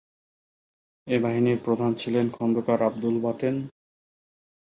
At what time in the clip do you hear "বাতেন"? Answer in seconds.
3.25-3.55